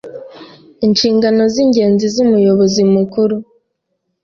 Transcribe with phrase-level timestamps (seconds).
[0.85, 3.37] Inshingano z ingenzi z Umuyobozi Mukuru